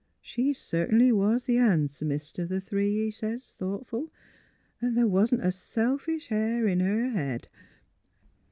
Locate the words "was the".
1.11-1.57